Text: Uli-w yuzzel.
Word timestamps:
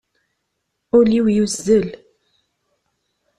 Uli-w 0.97 1.27
yuzzel. 1.35 1.89